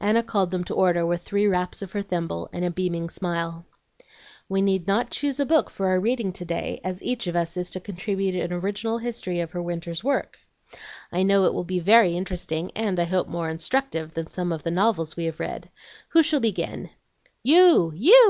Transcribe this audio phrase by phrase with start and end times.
[0.00, 3.66] Anna called them to order with three raps of her thimble and a beaming smile.
[4.48, 7.56] "We need not choose a book for our reading to day, as each of us
[7.56, 10.40] is to contribute an original history of her winter's work.
[11.12, 14.64] I know it will be very interesting, and I hope more instructive, than some of
[14.64, 15.68] the novels we have read.
[16.08, 16.90] Who shall begin?"
[17.44, 17.92] "You!
[17.94, 18.28] you!"